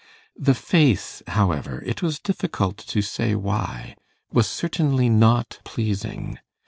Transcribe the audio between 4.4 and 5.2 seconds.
certainly